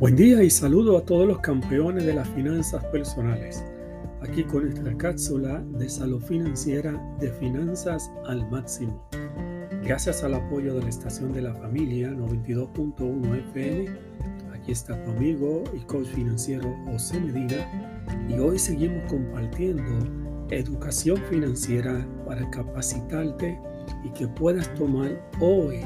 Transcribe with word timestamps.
Buen 0.00 0.16
día 0.16 0.42
y 0.42 0.48
saludo 0.48 0.96
a 0.96 1.04
todos 1.04 1.28
los 1.28 1.40
campeones 1.40 2.06
de 2.06 2.14
las 2.14 2.26
finanzas 2.30 2.82
personales. 2.86 3.62
Aquí 4.22 4.44
con 4.44 4.64
nuestra 4.64 4.96
cápsula 4.96 5.62
de 5.72 5.90
salud 5.90 6.22
financiera 6.22 6.98
de 7.20 7.30
finanzas 7.32 8.10
al 8.24 8.50
máximo. 8.50 9.06
Gracias 9.84 10.24
al 10.24 10.32
apoyo 10.32 10.72
de 10.72 10.84
la 10.84 10.88
estación 10.88 11.34
de 11.34 11.42
la 11.42 11.54
familia 11.54 12.12
92.1 12.12 13.50
FM, 13.50 13.90
aquí 14.54 14.72
está 14.72 15.04
tu 15.04 15.10
amigo 15.10 15.64
y 15.76 15.80
coach 15.80 16.06
financiero 16.06 16.74
José 16.86 17.20
Medina 17.20 18.02
y 18.26 18.38
hoy 18.38 18.58
seguimos 18.58 19.02
compartiendo 19.06 19.98
educación 20.48 21.18
financiera 21.28 22.08
para 22.26 22.48
capacitarte 22.48 23.60
y 24.02 24.08
que 24.14 24.26
puedas 24.28 24.72
tomar 24.76 25.10
hoy 25.40 25.80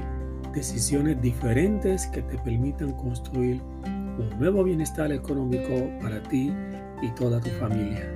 decisiones 0.54 1.20
diferentes 1.20 2.06
que 2.06 2.22
te 2.22 2.38
permitan 2.38 2.92
construir 2.92 3.60
un 4.18 4.38
nuevo 4.38 4.64
bienestar 4.64 5.12
económico 5.12 5.88
para 6.00 6.22
ti 6.22 6.52
y 7.02 7.08
toda 7.14 7.40
tu 7.40 7.50
familia. 7.50 8.14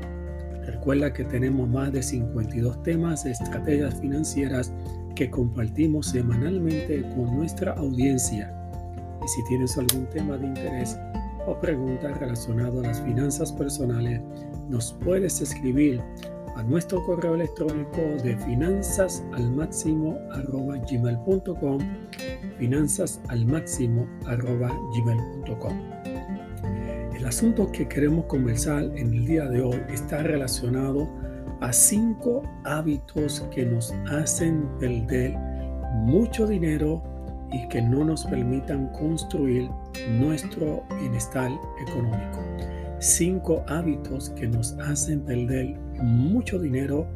Recuerda 0.65 1.13
que 1.13 1.25
tenemos 1.25 1.69
más 1.69 1.93
de 1.93 2.03
52 2.03 2.83
temas 2.83 3.25
de 3.25 3.33
estrategias 3.33 4.01
financieras 4.01 4.73
que 5.15 5.31
compartimos 5.31 6.07
semanalmente 6.07 7.03
con 7.15 7.37
nuestra 7.37 7.73
audiencia. 7.73 8.55
Y 9.25 9.29
si 9.29 9.45
tienes 9.49 9.77
algún 9.79 10.07
tema 10.11 10.37
de 10.37 10.47
interés 10.47 10.99
o 11.47 11.59
pregunta 11.59 12.13
relacionado 12.13 12.81
a 12.81 12.83
las 12.85 13.01
finanzas 13.03 13.51
personales, 13.53 14.21
nos 14.69 14.93
puedes 15.05 15.41
escribir 15.41 16.03
a 16.59 16.63
nuestro 16.65 17.01
correo 17.05 17.37
electrónico 17.37 18.01
de 18.25 18.37
finanzas 18.39 19.25
al 19.33 19.49
máximo 19.53 20.19
gmail.com 20.91 21.79
finanzas 22.59 23.21
al 23.29 23.47
máximo 23.47 24.05
gmail.com 24.27 25.73
el 27.17 27.25
asunto 27.25 27.71
que 27.71 27.87
queremos 27.87 28.25
conversar 28.25 28.83
en 28.83 29.15
el 29.15 29.25
día 29.25 29.45
de 29.45 29.63
hoy 29.63 29.81
está 29.89 30.25
relacionado 30.25 31.09
a 31.61 31.73
cinco 31.73 32.43
hábitos 32.65 33.41
que 33.55 33.65
nos 33.65 33.95
hacen 34.11 34.69
perder 34.81 35.37
mucho 35.95 36.45
dinero 36.45 37.01
y 37.53 37.69
que 37.69 37.81
no 37.81 38.05
nos 38.05 38.25
permitan 38.25 38.89
construir 38.89 39.71
nuestro 40.19 40.85
bienestar 41.01 41.51
económico. 41.87 42.41
Cinco 43.01 43.65
hábitos 43.69 44.31
que 44.31 44.47
nos 44.47 44.73
hacen 44.79 45.23
perder 45.23 45.88
mucho 46.03 46.59
dinero 46.59 47.07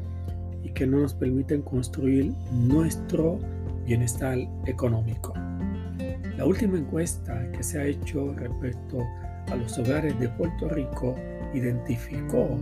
y 0.63 0.71
que 0.71 0.87
no 0.87 1.01
nos 1.01 1.15
permiten 1.15 1.63
construir 1.63 2.33
nuestro 2.53 3.39
bienestar 3.85 4.39
económico. 4.67 5.35
La 6.37 6.47
última 6.47 6.79
encuesta 6.79 7.51
que 7.53 7.63
se 7.63 7.79
ha 7.79 7.85
hecho 7.85 8.33
respecto 8.35 9.07
a 9.51 9.57
los 9.57 9.79
hogares 9.79 10.19
de 10.19 10.29
Puerto 10.31 10.69
Rico 10.69 11.15
identificó 11.53 12.57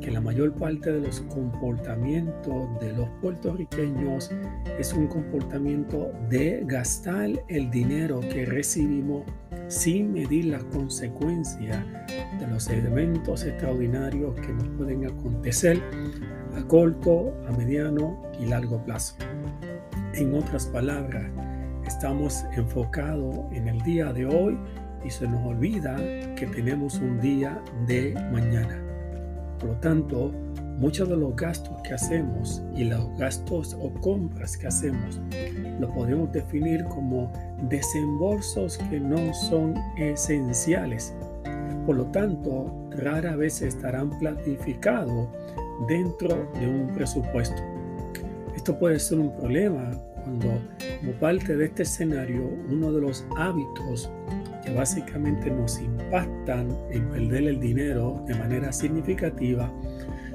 que 0.00 0.10
la 0.10 0.20
mayor 0.20 0.52
parte 0.54 0.92
de 0.92 1.00
los 1.00 1.20
comportamientos 1.22 2.80
de 2.80 2.92
los 2.92 3.08
puertorriqueños 3.20 4.30
es 4.78 4.92
un 4.92 5.06
comportamiento 5.06 6.12
de 6.28 6.62
gastar 6.64 7.30
el 7.48 7.70
dinero 7.70 8.20
que 8.20 8.44
recibimos 8.44 9.24
sin 9.68 10.12
medir 10.12 10.46
las 10.46 10.64
consecuencias 10.64 11.84
de 12.38 12.46
los 12.46 12.68
elementos 12.68 13.44
extraordinarios 13.44 14.34
que 14.40 14.52
nos 14.52 14.68
pueden 14.76 15.06
acontecer 15.06 15.82
a 16.56 16.62
corto, 16.66 17.34
a 17.48 17.52
mediano 17.52 18.22
y 18.40 18.46
largo 18.46 18.82
plazo. 18.84 19.16
En 20.14 20.34
otras 20.34 20.66
palabras, 20.66 21.24
estamos 21.86 22.44
enfocados 22.56 23.52
en 23.52 23.68
el 23.68 23.80
día 23.82 24.12
de 24.12 24.26
hoy 24.26 24.58
y 25.04 25.10
se 25.10 25.28
nos 25.28 25.44
olvida 25.46 25.96
que 26.34 26.46
tenemos 26.46 26.98
un 26.98 27.20
día 27.20 27.62
de 27.86 28.14
mañana. 28.32 28.82
Por 29.58 29.70
lo 29.70 29.76
tanto, 29.76 30.32
muchos 30.78 31.08
de 31.08 31.16
los 31.16 31.34
gastos 31.36 31.80
que 31.82 31.94
hacemos 31.94 32.62
y 32.74 32.84
los 32.84 33.16
gastos 33.18 33.76
o 33.80 33.92
compras 34.00 34.56
que 34.56 34.66
hacemos 34.66 35.20
lo 35.80 35.92
podemos 35.92 36.32
definir 36.32 36.84
como 36.84 37.32
desembolsos 37.68 38.78
que 38.90 39.00
no 39.00 39.32
son 39.34 39.74
esenciales. 39.98 41.14
Por 41.86 41.96
lo 41.96 42.06
tanto, 42.06 42.88
rara 42.90 43.36
vez 43.36 43.62
estarán 43.62 44.10
planificados 44.18 45.28
dentro 45.88 46.50
de 46.58 46.66
un 46.66 46.92
presupuesto. 46.92 47.62
Esto 48.56 48.76
puede 48.76 48.98
ser 48.98 49.20
un 49.20 49.36
problema 49.36 49.92
cuando, 50.24 50.48
como 51.00 51.12
parte 51.20 51.56
de 51.56 51.66
este 51.66 51.84
escenario, 51.84 52.42
uno 52.68 52.92
de 52.92 53.00
los 53.00 53.24
hábitos 53.36 54.10
que 54.64 54.74
básicamente 54.74 55.48
nos 55.48 55.78
impactan 55.80 56.76
en 56.90 57.08
perder 57.10 57.44
el 57.44 57.60
dinero 57.60 58.24
de 58.26 58.34
manera 58.34 58.72
significativa 58.72 59.70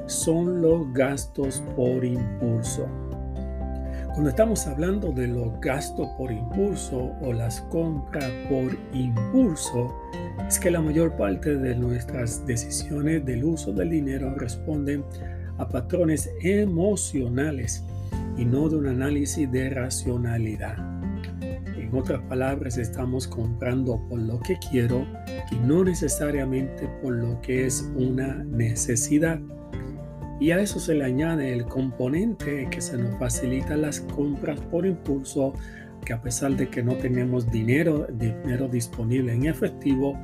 son 0.06 0.62
los 0.62 0.94
gastos 0.94 1.62
por 1.76 2.06
impulso. 2.06 2.88
Cuando 4.14 4.30
estamos 4.30 4.68
hablando 4.68 5.12
de 5.12 5.28
los 5.28 5.60
gastos 5.60 6.08
por 6.18 6.32
impulso 6.32 7.12
o 7.22 7.34
las 7.34 7.62
compras 7.62 8.30
por 8.50 8.78
impulso, 8.94 9.94
es 10.48 10.60
que 10.60 10.72
la 10.72 10.82
mayor 10.82 11.16
parte 11.16 11.56
de 11.56 11.76
nuestras 11.76 12.46
decisiones 12.46 13.26
del 13.26 13.44
uso 13.44 13.72
del 13.72 13.90
dinero 13.90 14.34
responden 14.36 15.04
a 15.58 15.68
patrones 15.68 16.30
emocionales 16.42 17.84
y 18.38 18.46
no 18.46 18.68
de 18.70 18.78
un 18.78 18.88
análisis 18.88 19.52
de 19.52 19.70
racionalidad. 19.70 20.78
En 21.92 21.96
otras 21.96 22.22
palabras, 22.24 22.78
estamos 22.78 23.28
comprando 23.28 24.02
por 24.08 24.20
lo 24.20 24.40
que 24.40 24.58
quiero 24.72 25.06
y 25.52 25.56
no 25.56 25.84
necesariamente 25.84 26.88
por 27.02 27.14
lo 27.14 27.40
que 27.42 27.66
es 27.66 27.90
una 27.96 28.44
necesidad. 28.46 29.40
Y 30.40 30.52
a 30.52 30.60
eso 30.60 30.80
se 30.80 30.96
le 30.96 31.06
añade 31.06 31.54
el 31.54 31.66
componente 31.66 32.68
que 32.72 32.82
se 32.82 32.98
nos 32.98 33.20
facilita 33.20 33.78
las 33.78 34.00
compras 34.00 34.60
por 34.72 34.86
impulso, 34.86 35.54
que 36.06 36.14
a 36.14 36.22
pesar 36.22 36.56
de 36.56 36.70
que 36.70 36.84
no 36.84 36.96
tenemos 36.96 37.50
dinero, 37.52 38.08
dinero 38.12 38.68
disponible 38.68 39.34
en 39.34 39.46
efectivo, 39.46 40.18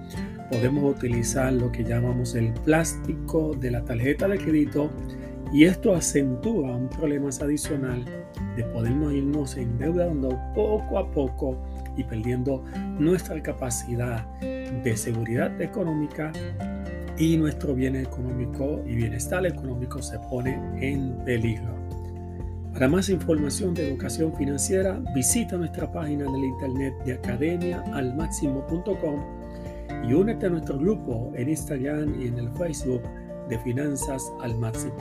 podemos 0.51 0.95
utilizar 0.95 1.53
lo 1.53 1.71
que 1.71 1.83
llamamos 1.83 2.35
el 2.35 2.53
plástico 2.53 3.53
de 3.53 3.71
la 3.71 3.83
tarjeta 3.83 4.27
de 4.27 4.37
crédito 4.37 4.89
y 5.53 5.65
esto 5.65 5.93
acentúa 5.95 6.75
un 6.75 6.89
problema 6.89 7.29
adicional 7.29 8.03
de 8.55 8.63
podernos 8.63 9.13
irnos 9.13 9.57
endeudando 9.57 10.29
poco 10.53 10.99
a 10.99 11.09
poco 11.11 11.57
y 11.95 12.03
perdiendo 12.03 12.63
nuestra 12.99 13.41
capacidad 13.41 14.25
de 14.39 14.97
seguridad 14.97 15.59
económica 15.61 16.31
y 17.17 17.37
nuestro 17.37 17.73
bien 17.73 17.95
económico 17.95 18.83
y 18.85 18.95
bienestar 18.95 19.45
económico 19.45 20.01
se 20.01 20.19
pone 20.19 20.59
en 20.79 21.15
peligro. 21.25 21.86
Para 22.77 22.89
más 22.89 23.09
información 23.09 23.73
de 23.73 23.87
educación 23.87 24.35
financiera, 24.35 25.01
visita 25.15 25.57
nuestra 25.57 25.91
página 25.91 26.31
del 26.31 26.43
internet 26.43 26.93
de 27.05 27.13
academiaalmáximo.com 27.13 29.19
y 30.07 30.13
únete 30.13 30.45
a 30.45 30.49
nuestro 30.49 30.77
grupo 30.77 31.31
en 31.33 31.49
Instagram 31.49 32.21
y 32.21 32.27
en 32.27 32.37
el 32.37 32.51
Facebook 32.51 33.01
de 33.49 33.57
Finanzas 33.57 34.31
al 34.43 34.55
Máximo. 34.59 34.93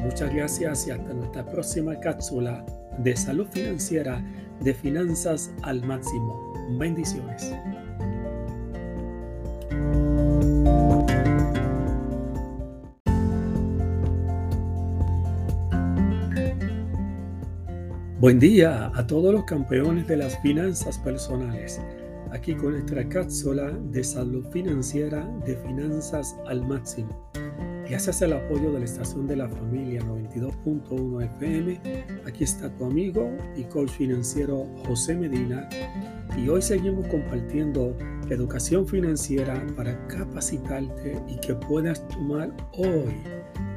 Muchas 0.00 0.34
gracias 0.34 0.86
y 0.86 0.90
hasta 0.90 1.14
nuestra 1.14 1.46
próxima 1.46 1.98
cápsula 1.98 2.62
de 2.98 3.16
salud 3.16 3.46
financiera 3.52 4.22
de 4.60 4.74
finanzas 4.74 5.50
al 5.62 5.82
máximo. 5.86 6.52
Bendiciones. 6.78 7.54
Buen 18.20 18.40
día 18.40 18.90
a 18.96 19.06
todos 19.06 19.32
los 19.32 19.44
campeones 19.44 20.08
de 20.08 20.16
las 20.16 20.36
finanzas 20.40 20.98
personales. 20.98 21.80
Aquí 22.32 22.52
con 22.52 22.72
nuestra 22.72 23.08
cápsula 23.08 23.70
de 23.70 24.02
salud 24.02 24.44
financiera 24.50 25.24
de 25.46 25.54
finanzas 25.58 26.36
al 26.48 26.66
máximo. 26.66 27.30
Gracias 27.88 28.20
al 28.22 28.32
apoyo 28.32 28.72
de 28.72 28.80
la 28.80 28.86
estación 28.86 29.28
de 29.28 29.36
la 29.36 29.48
familia 29.48 30.00
92.1 30.00 31.24
FM, 31.36 31.80
aquí 32.26 32.42
está 32.42 32.68
tu 32.76 32.86
amigo 32.86 33.30
y 33.56 33.62
coach 33.62 33.90
financiero 33.90 34.66
José 34.84 35.14
Medina 35.14 35.68
y 36.36 36.48
hoy 36.48 36.60
seguimos 36.60 37.06
compartiendo 37.06 37.96
educación 38.30 38.84
financiera 38.84 39.64
para 39.76 39.96
capacitarte 40.08 41.22
y 41.28 41.38
que 41.38 41.54
puedas 41.54 42.06
tomar 42.08 42.50
hoy 42.72 43.14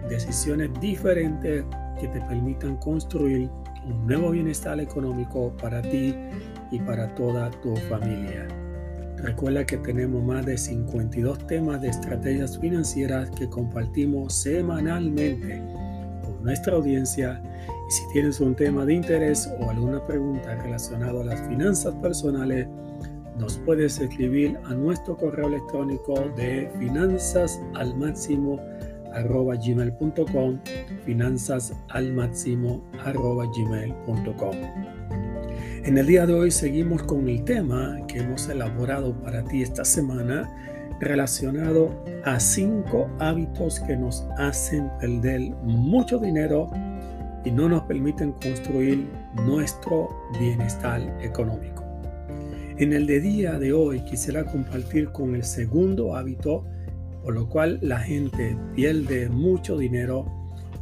decisiones 0.10 0.72
diferentes 0.82 1.64
que 2.00 2.08
te 2.08 2.20
permitan 2.22 2.76
construir 2.78 3.48
un 3.92 4.08
nuevo 4.08 4.32
bienestar 4.32 4.80
económico 4.80 5.56
para 5.58 5.82
ti 5.82 6.16
y 6.72 6.80
para 6.80 7.14
toda 7.16 7.52
tu 7.62 7.76
familia. 7.90 8.48
Recuerda 9.18 9.66
que 9.66 9.78
tenemos 9.78 10.24
más 10.24 10.46
de 10.46 10.58
52 10.58 11.46
temas 11.46 11.82
de 11.82 11.90
estrategias 11.90 12.58
financieras 12.58 13.30
que 13.32 13.48
compartimos 13.48 14.34
semanalmente 14.34 15.62
con 16.24 16.44
nuestra 16.44 16.74
audiencia 16.74 17.42
y 17.88 17.92
si 17.92 18.04
tienes 18.14 18.40
un 18.40 18.56
tema 18.56 18.86
de 18.86 18.96
interés 18.96 19.48
o 19.60 19.70
alguna 19.70 20.06
pregunta 20.08 20.56
relacionada 20.56 21.22
a 21.22 21.26
las 21.26 21.48
finanzas 21.48 21.94
personales, 21.96 22.68
nos 23.38 23.58
puedes 23.60 24.00
escribir 24.00 24.58
a 24.66 24.74
nuestro 24.74 25.16
correo 25.18 25.48
electrónico 25.48 26.16
de 26.36 26.72
finanzas 26.80 27.62
al 27.76 27.96
máximo 27.98 28.60
arroba 29.14 29.56
gmail.com 29.56 30.60
finanzas 31.06 31.74
al 31.90 32.14
máximo 32.14 32.84
arroba 33.04 33.46
gmail.com 33.46 34.56
en 35.84 35.98
el 35.98 36.06
día 36.06 36.28
de 36.28 36.34
hoy 36.34 36.52
seguimos 36.52 37.02
con 37.04 37.28
el 37.28 37.44
tema 37.44 37.98
que 38.08 38.20
hemos 38.20 38.48
elaborado 38.48 39.20
para 39.24 39.44
ti 39.44 39.64
esta 39.64 39.84
semana 39.84 40.48
relacionado 41.00 42.06
a 42.24 42.40
cinco 42.40 43.10
hábitos 43.18 43.80
que 43.80 43.98
nos 43.98 44.24
hacen 44.38 44.92
perder 45.00 45.42
mucho 45.64 46.20
dinero 46.20 46.70
y 47.44 47.50
no 47.50 47.68
nos 47.68 47.82
permiten 47.84 48.34
construir 48.34 49.10
nuestro 49.48 50.10
bienestar 50.40 51.02
económico. 51.24 51.84
En 52.78 52.94
el 52.94 53.08
de 53.08 53.20
día 53.20 53.58
de 53.58 53.74
hoy 53.74 54.02
quisiera 54.02 54.46
compartir 54.46 55.12
con 55.12 55.34
el 55.34 55.44
segundo 55.44 56.16
hábito 56.16 56.64
por 57.24 57.34
lo 57.34 57.48
cual 57.48 57.80
la 57.82 58.00
gente 58.00 58.58
pierde 58.76 59.30
mucho 59.30 59.78
dinero 59.78 60.26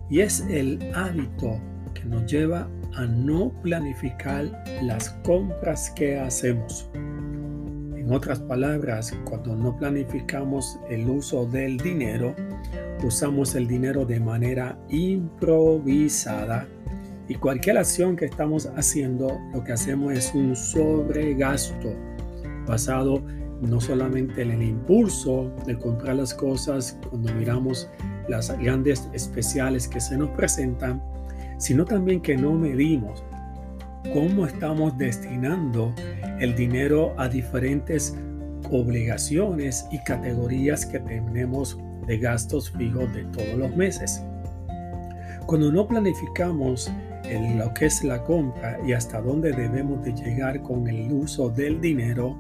y 0.10 0.22
es 0.22 0.42
el 0.50 0.80
hábito 0.96 1.60
que 1.94 2.06
nos 2.06 2.26
lleva 2.32 2.68
a 2.96 3.06
no 3.06 3.52
planificar 3.62 4.46
las 4.82 5.10
compras 5.24 5.92
que 5.96 6.18
hacemos. 6.20 6.90
En 6.94 8.12
otras 8.12 8.40
palabras, 8.40 9.16
cuando 9.26 9.56
no 9.56 9.78
planificamos 9.78 10.80
el 10.90 11.10
uso 11.10 11.46
del 11.46 11.78
dinero, 11.78 12.36
usamos 13.04 13.56
el 13.56 13.68
dinero 13.68 14.06
de 14.06 14.20
manera 14.20 14.78
improvisada 14.90 16.68
y 17.30 17.36
cualquier 17.36 17.78
acción 17.78 18.16
que 18.16 18.26
estamos 18.26 18.66
haciendo, 18.76 19.40
lo 19.54 19.64
que 19.64 19.74
hacemos 19.74 20.14
es 20.14 20.34
un 20.34 20.56
sobregasto 20.56 21.94
basado 22.66 23.24
no 23.62 23.82
solamente 23.82 24.42
en 24.42 24.52
el 24.52 24.64
impulso 24.64 25.52
de 25.66 25.78
comprar 25.78 26.16
las 26.16 26.34
cosas 26.34 26.98
cuando 27.10 27.34
miramos 27.34 27.90
las 28.28 28.58
grandes 28.60 29.10
especiales 29.14 29.88
que 29.88 30.00
se 30.00 30.18
nos 30.18 30.30
presentan, 30.32 31.02
sino 31.58 31.84
también 31.86 32.22
que 32.22 32.38
no 32.38 32.54
medimos 32.54 33.24
cómo 34.14 34.46
estamos 34.46 34.98
destinando 34.98 35.94
el 36.40 36.56
dinero 36.56 37.14
a 37.18 37.28
diferentes 37.28 38.16
obligaciones 38.72 39.88
y 39.92 40.00
categorías 40.04 40.86
que 40.86 41.00
tenemos 41.00 41.78
de 42.08 42.18
gastos 42.18 42.72
fijos 42.72 43.14
de 43.14 43.24
todos 43.26 43.58
los 43.58 43.76
meses. 43.76 44.24
Cuando 45.46 45.72
no 45.72 45.88
planificamos 45.88 46.92
lo 47.58 47.74
que 47.74 47.86
es 47.86 48.04
la 48.04 48.24
compra 48.24 48.80
y 48.86 48.94
hasta 48.94 49.22
dónde 49.22 49.52
debemos 49.52 50.04
de 50.04 50.14
llegar 50.14 50.62
con 50.62 50.88
el 50.88 51.12
uso 51.12 51.50
del 51.50 51.80
dinero, 51.80 52.38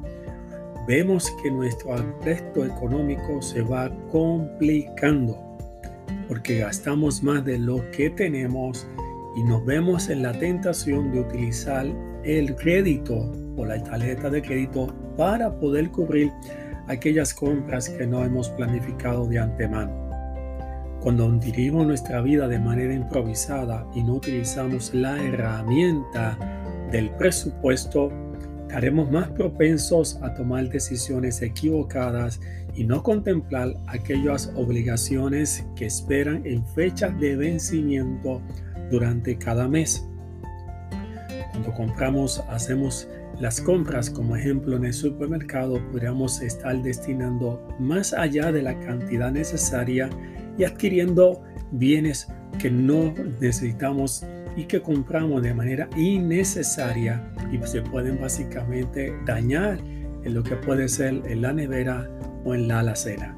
vemos 0.90 1.30
que 1.44 1.52
nuestro 1.52 1.94
aspecto 1.94 2.66
económico 2.66 3.44
se 3.44 3.62
va 3.62 3.92
complicando 4.12 5.38
porque 6.28 6.58
gastamos 6.58 7.22
más 7.22 7.46
de 7.46 7.60
lo 7.60 7.88
que 7.92 8.10
tenemos 8.10 8.88
y 9.38 9.44
nos 9.44 9.64
vemos 9.66 10.10
en 10.10 10.24
la 10.24 10.32
tentación 10.32 11.12
de 11.12 11.20
utilizar 11.20 11.86
el 12.24 12.56
crédito 12.56 13.32
o 13.56 13.66
la 13.68 13.84
tarjeta 13.84 14.32
de 14.32 14.42
crédito 14.42 14.88
para 15.16 15.60
poder 15.60 15.92
cubrir 15.92 16.32
aquellas 16.88 17.36
compras 17.36 17.88
que 17.88 18.08
no 18.08 18.26
hemos 18.26 18.50
planificado 18.50 19.28
de 19.28 19.38
antemano. 19.38 19.94
Cuando 21.02 21.32
dirigimos 21.34 21.86
nuestra 21.86 22.20
vida 22.22 22.48
de 22.48 22.58
manera 22.58 22.96
improvisada 22.96 23.86
y 23.94 24.02
no 24.02 24.16
utilizamos 24.16 24.92
la 24.96 25.22
herramienta 25.22 26.36
del 26.92 27.12
presupuesto, 27.12 28.12
estaremos 28.70 29.10
más 29.10 29.28
propensos 29.32 30.20
a 30.22 30.32
tomar 30.36 30.70
decisiones 30.70 31.42
equivocadas 31.42 32.40
y 32.76 32.84
no 32.84 33.02
contemplar 33.02 33.74
aquellas 33.88 34.54
obligaciones 34.56 35.66
que 35.76 35.88
esperan 35.88 36.46
en 36.46 36.64
fechas 36.68 37.20
de 37.20 37.36
vencimiento 37.36 38.44
durante 38.92 39.36
cada 39.40 39.68
mes. 39.68 40.08
Cuando 41.52 41.74
compramos, 41.74 42.44
hacemos 42.48 43.08
las 43.40 43.60
compras, 43.60 44.08
como 44.08 44.36
ejemplo 44.36 44.76
en 44.76 44.86
el 44.86 44.94
supermercado, 44.94 45.84
podríamos 45.92 46.40
estar 46.40 46.80
destinando 46.84 47.68
más 47.80 48.14
allá 48.14 48.52
de 48.52 48.62
la 48.62 48.80
cantidad 48.82 49.32
necesaria 49.32 50.12
y 50.60 50.64
adquiriendo 50.64 51.42
bienes 51.72 52.28
que 52.60 52.70
no 52.70 53.16
necesitamos 53.42 54.24
y 54.60 54.66
que 54.66 54.82
compramos 54.82 55.42
de 55.42 55.54
manera 55.54 55.88
innecesaria 55.96 57.24
y 57.50 57.66
se 57.66 57.82
pueden 57.82 58.20
básicamente 58.20 59.14
dañar 59.26 59.80
en 59.80 60.34
lo 60.34 60.44
que 60.44 60.58
puede 60.58 60.90
ser 60.90 61.22
en 61.26 61.42
la 61.42 61.54
nevera 61.54 62.10
o 62.44 62.54
en 62.54 62.68
la 62.68 62.80
alacena. 62.80 63.38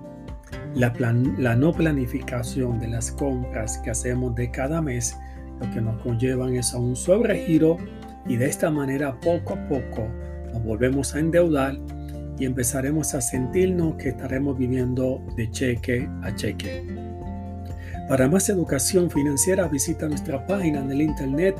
La, 0.73 0.91
la 1.37 1.55
no 1.55 1.73
planificación 1.73 2.79
de 2.79 2.87
las 2.87 3.11
compras 3.11 3.77
que 3.83 3.91
hacemos 3.91 4.33
de 4.33 4.49
cada 4.49 4.81
mes 4.81 5.15
lo 5.59 5.69
que 5.69 5.79
nos 5.79 6.01
conllevan 6.01 6.55
es 6.55 6.73
a 6.73 6.79
un 6.79 6.95
sobregiro 6.95 7.77
y 8.25 8.37
de 8.37 8.47
esta 8.47 8.71
manera 8.71 9.19
poco 9.19 9.53
a 9.53 9.67
poco 9.67 10.07
nos 10.51 10.63
volvemos 10.63 11.13
a 11.13 11.19
endeudar 11.19 11.77
y 12.39 12.45
empezaremos 12.45 13.13
a 13.13 13.21
sentirnos 13.21 13.93
que 13.93 14.09
estaremos 14.09 14.57
viviendo 14.57 15.23
de 15.37 15.51
cheque 15.51 16.09
a 16.23 16.33
cheque. 16.33 17.10
Para 18.11 18.27
más 18.27 18.49
educación 18.49 19.09
financiera 19.09 19.69
visita 19.69 20.05
nuestra 20.05 20.45
página 20.45 20.81
en 20.81 20.91
el 20.91 21.01
internet 21.01 21.55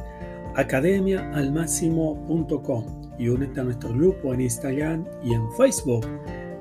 academiaalmáximo.com 0.56 3.14
y 3.18 3.30
únete 3.30 3.62
a 3.62 3.64
nuestro 3.64 3.94
grupo 3.94 4.34
en 4.34 4.42
Instagram 4.42 5.06
y 5.24 5.34
en 5.34 5.50
Facebook 5.54 6.06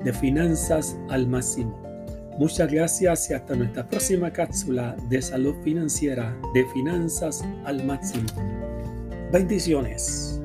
de 0.05 0.13
Finanzas 0.13 0.97
al 1.09 1.27
Máximo. 1.27 1.77
Muchas 2.39 2.71
gracias 2.71 3.31
y 3.31 3.33
hasta 3.33 3.53
nuestra 3.53 3.85
próxima 3.85 4.31
cápsula 4.31 4.95
de 5.09 5.21
salud 5.21 5.55
financiera 5.61 6.37
de 6.53 6.65
Finanzas 6.67 7.43
al 7.65 7.83
Máximo. 7.83 8.29
Bendiciones. 9.29 10.40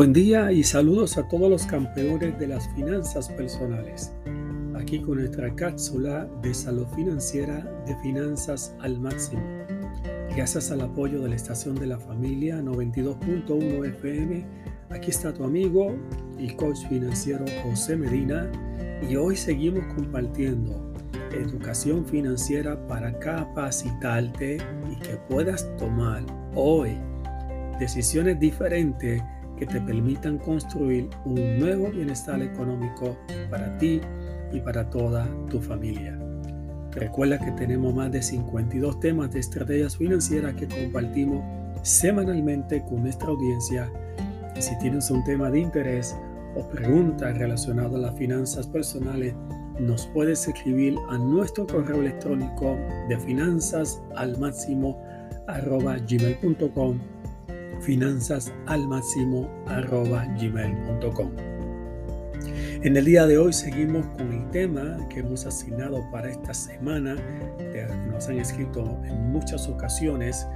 Buen 0.00 0.14
día 0.14 0.50
y 0.50 0.64
saludos 0.64 1.18
a 1.18 1.28
todos 1.28 1.50
los 1.50 1.66
campeones 1.66 2.38
de 2.38 2.46
las 2.46 2.66
finanzas 2.74 3.28
personales. 3.28 4.10
Aquí 4.74 4.98
con 5.02 5.18
nuestra 5.18 5.54
cápsula 5.54 6.26
de 6.40 6.54
salud 6.54 6.86
financiera 6.96 7.70
de 7.86 7.94
finanzas 7.96 8.74
al 8.80 8.98
máximo. 8.98 9.42
Gracias 10.34 10.70
al 10.70 10.80
apoyo 10.80 11.20
de 11.20 11.28
la 11.28 11.36
estación 11.36 11.74
de 11.74 11.86
la 11.86 11.98
familia 11.98 12.62
92.1 12.62 13.88
FM, 13.88 14.46
aquí 14.88 15.10
está 15.10 15.34
tu 15.34 15.44
amigo 15.44 15.94
y 16.38 16.48
coach 16.54 16.78
financiero 16.88 17.44
José 17.62 17.94
Medina 17.94 18.50
y 19.06 19.16
hoy 19.16 19.36
seguimos 19.36 19.84
compartiendo 19.94 20.94
educación 21.30 22.06
financiera 22.06 22.86
para 22.86 23.18
capacitarte 23.18 24.56
y 24.90 24.96
que 25.00 25.18
puedas 25.28 25.68
tomar 25.76 26.24
hoy 26.54 26.96
decisiones 27.78 28.40
diferentes 28.40 29.22
que 29.60 29.66
te 29.66 29.80
permitan 29.82 30.38
construir 30.38 31.10
un 31.26 31.60
nuevo 31.60 31.90
bienestar 31.90 32.40
económico 32.40 33.18
para 33.50 33.76
ti 33.76 34.00
y 34.50 34.60
para 34.60 34.88
toda 34.88 35.28
tu 35.50 35.60
familia. 35.60 36.18
Recuerda 36.92 37.38
que 37.38 37.52
tenemos 37.52 37.94
más 37.94 38.10
de 38.10 38.22
52 38.22 39.00
temas 39.00 39.30
de 39.32 39.40
estrategias 39.40 39.98
financieras 39.98 40.54
que 40.54 40.66
compartimos 40.66 41.44
semanalmente 41.82 42.82
con 42.86 43.02
nuestra 43.02 43.28
audiencia 43.28 43.92
y 44.56 44.62
si 44.62 44.78
tienes 44.78 45.10
un 45.10 45.22
tema 45.24 45.50
de 45.50 45.60
interés 45.60 46.16
o 46.56 46.66
pregunta 46.66 47.30
relacionado 47.30 47.96
a 47.96 48.00
las 48.00 48.16
finanzas 48.16 48.66
personales, 48.66 49.34
nos 49.78 50.06
puedes 50.06 50.48
escribir 50.48 50.96
a 51.10 51.18
nuestro 51.18 51.66
correo 51.66 52.00
electrónico 52.00 52.78
de 53.10 53.18
finanzas 53.18 54.02
al 54.16 54.38
máximo 54.38 54.98
gmail.com 56.08 56.98
finanzas 57.80 58.52
al 58.66 58.86
máximo 58.88 59.48
gmail.com. 59.66 61.30
En 62.82 62.96
el 62.96 63.04
día 63.04 63.26
de 63.26 63.36
hoy 63.36 63.52
seguimos 63.52 64.06
con 64.16 64.32
el 64.32 64.50
tema 64.50 64.96
que 65.10 65.20
hemos 65.20 65.44
asignado 65.44 66.02
para 66.10 66.30
esta 66.30 66.54
semana, 66.54 67.16
que 67.58 67.86
nos 68.10 68.28
han 68.28 68.38
escrito 68.38 69.00
en 69.04 69.32
muchas 69.32 69.68
ocasiones, 69.68 70.46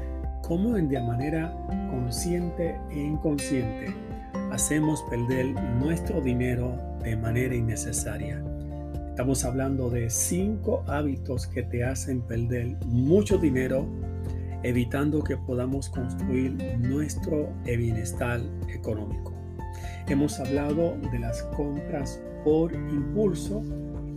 cómo 0.43 0.75
de 0.75 1.01
manera 1.01 1.55
consciente 1.91 2.79
e 2.91 2.99
inconsciente 2.99 3.95
hacemos 4.51 5.03
perder 5.11 5.47
nuestro 5.79 6.21
dinero 6.21 6.79
de 7.03 7.17
manera 7.17 7.55
innecesaria. 7.55 8.43
Estamos 9.11 9.45
hablando 9.45 9.91
de 9.91 10.11
cinco 10.11 10.83
hábitos 10.87 11.47
que 11.47 11.63
te 11.63 11.85
hacen 11.85 12.23
perder 12.23 12.77
mucho 12.87 13.39
dinero 13.39 13.87
evitando 14.65 15.23
que 15.23 15.37
podamos 15.37 15.89
construir 15.91 16.57
nuestro 16.79 17.53
bienestar 17.65 18.41
económico. 18.69 19.33
Hemos 20.09 20.41
hablado 20.41 20.97
de 21.13 21.19
las 21.19 21.43
compras 21.57 22.21
por 22.45 22.73
impulso 22.73 23.63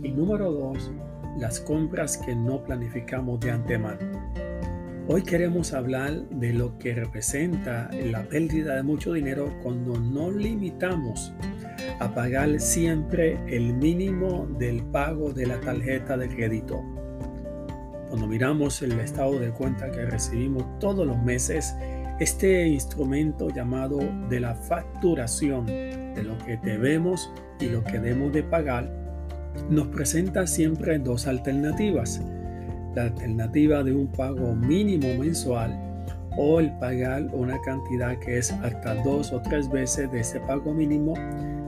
y 0.02 0.10
número 0.10 0.50
dos, 0.50 0.90
las 1.38 1.60
compras 1.60 2.16
que 2.16 2.34
no 2.34 2.64
planificamos 2.64 3.40
de 3.40 3.50
antemano. 3.50 3.98
Hoy 5.06 5.22
queremos 5.22 5.72
hablar 5.72 6.28
de 6.28 6.52
lo 6.52 6.78
que 6.78 6.94
representa 6.94 7.90
la 7.92 8.22
pérdida 8.24 8.76
de 8.76 8.82
mucho 8.82 9.14
dinero 9.14 9.54
cuando 9.62 9.98
no 9.98 10.30
limitamos 10.30 11.32
a 11.98 12.14
pagar 12.14 12.60
siempre 12.60 13.38
el 13.46 13.74
mínimo 13.74 14.46
del 14.58 14.82
pago 14.82 15.32
de 15.32 15.46
la 15.46 15.60
tarjeta 15.60 16.16
de 16.16 16.28
crédito. 16.28 16.97
Cuando 18.08 18.26
miramos 18.26 18.80
el 18.82 18.98
estado 19.00 19.38
de 19.38 19.50
cuenta 19.50 19.90
que 19.90 20.06
recibimos 20.06 20.64
todos 20.78 21.06
los 21.06 21.22
meses, 21.22 21.74
este 22.20 22.66
instrumento 22.66 23.48
llamado 23.50 23.98
de 24.28 24.40
la 24.40 24.54
facturación 24.54 25.66
de 25.66 26.22
lo 26.24 26.36
que 26.38 26.56
debemos 26.56 27.30
y 27.60 27.66
lo 27.66 27.84
que 27.84 27.98
debemos 27.98 28.32
de 28.32 28.42
pagar 28.42 28.90
nos 29.70 29.88
presenta 29.88 30.46
siempre 30.46 30.98
dos 30.98 31.26
alternativas. 31.26 32.20
La 32.94 33.02
alternativa 33.02 33.82
de 33.82 33.92
un 33.92 34.08
pago 34.08 34.54
mínimo 34.54 35.08
mensual 35.22 35.87
o 36.38 36.60
el 36.60 36.72
pagar 36.78 37.26
una 37.34 37.60
cantidad 37.60 38.16
que 38.20 38.38
es 38.38 38.52
hasta 38.52 38.94
dos 39.02 39.32
o 39.32 39.42
tres 39.42 39.68
veces 39.68 40.10
de 40.12 40.20
ese 40.20 40.38
pago 40.40 40.72
mínimo 40.72 41.14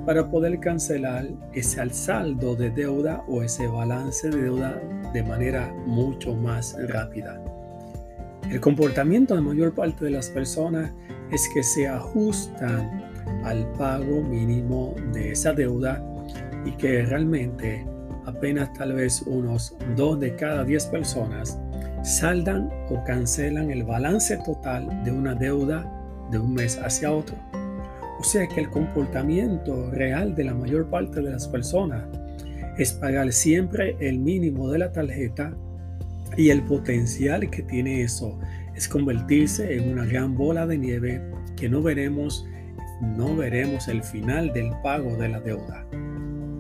para 0.07 0.31
poder 0.31 0.61
cancelar 0.61 1.27
ese 1.53 1.91
saldo 1.91 2.55
de 2.55 2.71
deuda 2.71 3.25
o 3.27 3.43
ese 3.43 3.67
balance 3.67 4.31
de 4.31 4.43
deuda 4.43 4.81
de 5.13 5.23
manera 5.25 5.75
mucho 5.87 6.35
más 6.35 6.77
rápida. 6.89 7.43
El 8.49 8.61
comportamiento 8.61 9.35
de 9.35 9.41
mayor 9.41 9.75
parte 9.75 10.05
de 10.05 10.13
las 10.13 10.31
personas 10.31 10.93
es 11.33 11.49
que 11.53 11.65
se 11.65 11.89
ajustan 11.89 13.11
al 13.45 13.67
pago 13.73 14.23
mínimo 14.23 14.95
de 15.13 15.33
esa 15.33 15.53
deuda 15.53 16.01
y 16.65 16.71
que 16.73 17.03
realmente 17.03 17.85
apenas 18.25 18.73
tal 18.75 18.93
vez 18.93 19.23
unos 19.23 19.77
2 19.97 20.21
de 20.21 20.37
cada 20.37 20.65
10 20.65 20.87
personas 20.87 21.59
saldan 22.03 22.71
o 22.89 23.03
cancelan 23.05 23.71
el 23.71 23.85
balance 23.85 24.37
total 24.39 25.05
de 25.05 25.13
una 25.13 25.35
deuda 25.35 25.85
de 26.31 26.39
un 26.39 26.55
mes 26.55 26.79
hacia 26.79 27.13
otro. 27.13 27.37
O 28.19 28.25
sea 28.25 28.47
que 28.47 28.61
el 28.61 28.71
comportamiento 28.71 29.91
real 29.91 30.35
de 30.35 30.45
la 30.45 30.55
mayor 30.55 30.89
parte 30.91 31.23
de 31.23 31.31
las 31.31 31.49
personas 31.49 32.05
es 32.79 32.93
pagar 32.93 33.33
siempre 33.33 33.97
el 34.01 34.19
mínimo 34.19 34.71
de 34.71 34.79
la 34.79 34.93
tarjeta 34.93 35.55
y 36.37 36.51
el 36.51 36.63
potencial 36.63 37.51
que 37.51 37.63
tiene 37.63 38.03
eso 38.03 38.39
es 38.75 38.89
convertirse 38.89 39.77
en 39.77 39.91
una 39.91 40.05
gran 40.05 40.37
bola 40.37 40.67
de 40.67 40.79
nieve 40.79 41.23
que 41.57 41.69
no 41.69 41.83
veremos, 41.83 42.47
no 43.03 43.37
veremos 43.37 43.89
el 43.89 44.03
final 44.03 44.53
del 44.53 44.71
pago 44.83 45.17
de 45.17 45.29
la 45.29 45.41
deuda. 45.41 45.87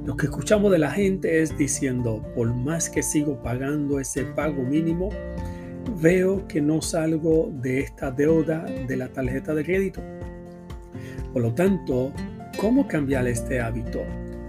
Lo 0.04 0.16
que 0.16 0.26
escuchamos 0.26 0.72
de 0.72 0.78
la 0.78 0.90
gente 0.90 1.42
es 1.42 1.56
diciendo, 1.58 2.24
por 2.34 2.54
más 2.54 2.88
que 2.88 3.02
sigo 3.02 3.42
pagando 3.42 4.00
ese 4.00 4.24
pago 4.24 4.62
mínimo, 4.62 5.10
veo 6.00 6.48
que 6.48 6.62
no 6.62 6.80
salgo 6.80 7.52
de 7.60 7.80
esta 7.80 8.10
deuda 8.10 8.64
de 8.64 8.96
la 8.96 9.08
tarjeta 9.08 9.54
de 9.54 9.62
crédito. 9.62 10.00
Por 11.34 11.42
lo 11.42 11.52
tanto, 11.52 12.12
¿cómo 12.58 12.88
cambiar 12.88 13.26
este 13.28 13.60
hábito? 13.60 14.00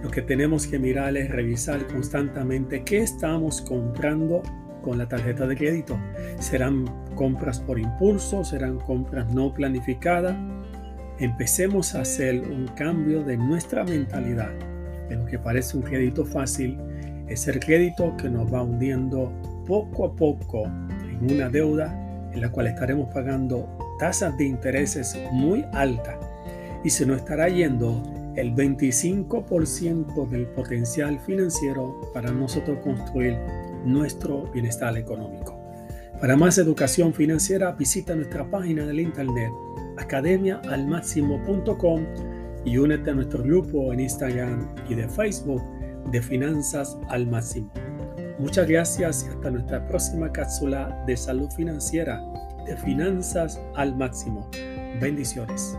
Lo 0.02 0.10
que 0.10 0.22
tenemos 0.22 0.66
que 0.66 0.78
mirar 0.78 1.16
es 1.18 1.30
revisar 1.30 1.86
constantemente 1.86 2.82
qué 2.82 3.02
estamos 3.02 3.60
comprando 3.60 4.42
con 4.80 4.96
la 4.96 5.06
tarjeta 5.06 5.46
de 5.46 5.56
crédito. 5.56 5.98
¿Serán 6.40 6.86
compras 7.14 7.60
por 7.60 7.78
impulso? 7.78 8.42
¿Serán 8.42 8.78
compras 8.80 9.32
no 9.32 9.52
planificadas? 9.52 10.34
Empecemos 11.18 11.94
a 11.94 12.00
hacer 12.00 12.40
un 12.40 12.68
cambio 12.68 13.22
de 13.22 13.36
nuestra 13.36 13.84
mentalidad 13.84 14.50
lo 15.10 15.26
que 15.26 15.38
parece 15.38 15.76
un 15.76 15.82
crédito 15.82 16.24
fácil 16.24 16.78
es 17.28 17.46
el 17.48 17.60
crédito 17.60 18.16
que 18.16 18.28
nos 18.28 18.52
va 18.52 18.62
hundiendo 18.62 19.32
poco 19.66 20.06
a 20.06 20.16
poco 20.16 20.64
en 20.64 21.34
una 21.34 21.48
deuda 21.48 21.98
en 22.32 22.40
la 22.40 22.50
cual 22.50 22.66
estaremos 22.66 23.12
pagando 23.12 23.68
tasas 23.98 24.36
de 24.38 24.44
intereses 24.44 25.18
muy 25.32 25.64
altas 25.72 26.16
y 26.84 26.90
se 26.90 27.06
nos 27.06 27.18
estará 27.18 27.48
yendo 27.48 28.02
el 28.36 28.54
25% 28.54 30.28
del 30.28 30.46
potencial 30.48 31.18
financiero 31.20 32.00
para 32.14 32.32
nosotros 32.32 32.78
construir 32.82 33.36
nuestro 33.84 34.50
bienestar 34.52 34.96
económico. 34.96 35.60
Para 36.20 36.36
más 36.36 36.58
educación 36.58 37.12
financiera 37.12 37.72
visita 37.72 38.14
nuestra 38.14 38.48
página 38.50 38.86
del 38.86 39.00
internet 39.00 39.50
academiaalmáximo.com 39.98 42.06
y 42.64 42.78
únete 42.78 43.10
a 43.10 43.14
nuestro 43.14 43.42
grupo 43.42 43.92
en 43.92 44.00
Instagram 44.00 44.68
y 44.88 44.94
de 44.94 45.08
Facebook 45.08 45.62
de 46.10 46.22
Finanzas 46.22 46.96
al 47.08 47.26
Máximo. 47.26 47.70
Muchas 48.38 48.68
gracias 48.68 49.24
y 49.24 49.34
hasta 49.34 49.50
nuestra 49.50 49.86
próxima 49.86 50.32
cápsula 50.32 51.04
de 51.06 51.16
salud 51.16 51.48
financiera 51.56 52.22
de 52.66 52.76
Finanzas 52.76 53.60
al 53.76 53.96
Máximo. 53.96 54.48
Bendiciones. 55.00 55.76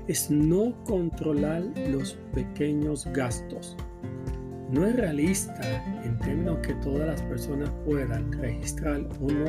es 0.08 0.30
no 0.30 0.74
controlar 0.84 1.64
los 1.90 2.18
pequeños 2.34 3.06
gastos. 3.14 3.76
No 4.72 4.86
es 4.86 4.96
realista 4.96 5.60
en 6.04 6.18
términos 6.20 6.60
que 6.60 6.74
todas 6.76 7.08
las 7.08 7.22
personas 7.24 7.70
puedan 7.86 8.32
registrar 8.32 9.02
uno 9.20 9.46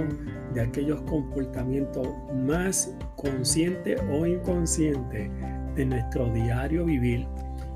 de 0.52 0.60
aquellos 0.60 1.00
comportamientos 1.02 2.08
más 2.34 2.92
consciente 3.16 3.96
o 4.10 4.26
inconsciente 4.26 5.30
de 5.76 5.86
nuestro 5.86 6.28
diario 6.32 6.84
vivir 6.84 7.26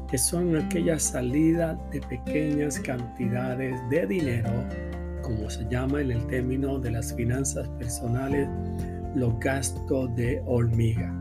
que 0.09 0.19
son 0.19 0.57
aquellas 0.57 1.03
salidas 1.03 1.77
de 1.91 2.01
pequeñas 2.01 2.79
cantidades 2.79 3.79
de 3.91 4.07
dinero, 4.07 4.51
como 5.23 5.51
se 5.51 5.67
llama 5.69 6.01
en 6.01 6.13
el 6.13 6.27
término 6.29 6.79
de 6.79 6.93
las 6.93 7.13
finanzas 7.15 7.69
personales, 7.79 8.49
los 9.15 9.39
gastos 9.41 10.15
de 10.15 10.43
hormiga. 10.47 11.13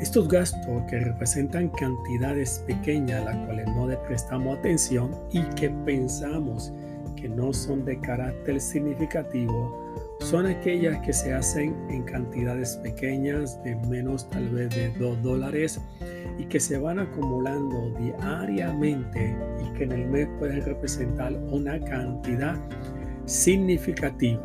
Estos 0.00 0.28
gastos 0.28 0.82
que 0.88 1.00
representan 1.00 1.68
cantidades 1.70 2.62
pequeñas 2.66 3.22
a 3.22 3.24
las 3.32 3.46
cuales 3.46 3.66
no 3.66 3.88
le 3.88 3.96
prestamos 3.96 4.58
atención 4.58 5.10
y 5.32 5.42
que 5.56 5.70
pensamos 5.84 6.72
que 7.16 7.28
no 7.28 7.52
son 7.52 7.84
de 7.84 7.98
carácter 8.00 8.60
significativo, 8.60 9.88
son 10.20 10.46
aquellas 10.46 11.04
que 11.04 11.12
se 11.12 11.32
hacen 11.32 11.76
en 11.90 12.04
cantidades 12.04 12.76
pequeñas 12.76 13.62
de 13.64 13.74
menos 13.88 14.28
tal 14.30 14.48
vez 14.50 14.70
de 14.70 14.90
2 14.98 15.22
dólares 15.22 15.80
y 16.36 16.44
que 16.44 16.60
se 16.60 16.78
van 16.78 16.98
acumulando 16.98 17.92
diariamente 17.98 19.36
y 19.64 19.72
que 19.76 19.84
en 19.84 19.92
el 19.92 20.06
mes 20.06 20.28
pueden 20.38 20.64
representar 20.64 21.32
una 21.50 21.78
cantidad 21.80 22.56
significativa. 23.24 24.44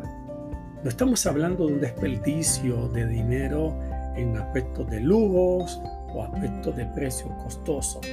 No 0.82 0.90
estamos 0.90 1.26
hablando 1.26 1.66
de 1.66 1.74
un 1.74 1.80
desperdicio 1.80 2.88
de 2.88 3.06
dinero 3.06 3.78
en 4.16 4.36
aspectos 4.36 4.88
de 4.90 5.00
lujos 5.00 5.80
o 6.14 6.22
aspectos 6.22 6.76
de 6.76 6.86
precios 6.86 7.30
costosos. 7.42 8.06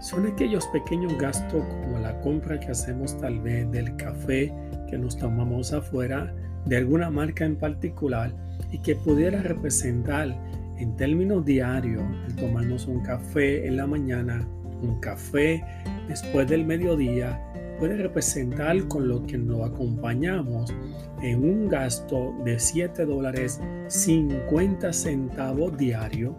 Son 0.00 0.26
aquellos 0.26 0.66
pequeños 0.68 1.18
gastos 1.18 1.64
como 1.64 1.98
la 1.98 2.18
compra 2.20 2.60
que 2.60 2.70
hacemos 2.70 3.18
tal 3.18 3.40
vez 3.40 3.68
del 3.72 3.96
café 3.96 4.54
que 4.88 4.96
nos 4.96 5.16
tomamos 5.16 5.72
afuera 5.72 6.32
de 6.66 6.76
alguna 6.76 7.10
marca 7.10 7.44
en 7.44 7.56
particular 7.56 8.32
y 8.70 8.78
que 8.78 8.94
pudiera 8.94 9.42
representar 9.42 10.36
en 10.78 10.96
términos 10.96 11.44
diarios 11.44 12.02
el 12.26 12.36
tomarnos 12.36 12.86
un 12.86 13.00
café 13.00 13.66
en 13.66 13.76
la 13.76 13.86
mañana, 13.86 14.46
un 14.82 15.00
café 15.00 15.64
después 16.08 16.48
del 16.48 16.64
mediodía, 16.64 17.42
puede 17.78 17.96
representar 17.96 18.86
con 18.88 19.08
lo 19.08 19.24
que 19.24 19.38
nos 19.38 19.70
acompañamos 19.70 20.74
en 21.22 21.44
un 21.44 21.68
gasto 21.68 22.34
de 22.44 22.58
7 22.58 23.04
dólares 23.06 23.60
50 23.88 24.92
centavos 24.92 25.76
diario 25.76 26.36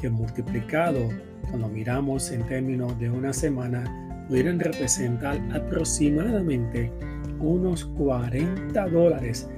que 0.00 0.08
multiplicado 0.08 1.08
cuando 1.48 1.68
miramos 1.68 2.30
en 2.30 2.46
términos 2.46 2.98
de 2.98 3.10
una 3.10 3.32
semana 3.32 4.24
pudieran 4.28 4.60
representar 4.60 5.40
aproximadamente 5.52 6.92
unos 7.40 7.84
40 7.84 8.88
dólares 8.88 9.48